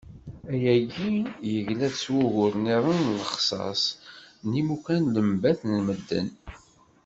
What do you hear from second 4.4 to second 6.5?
n yimukan n lembat n medden.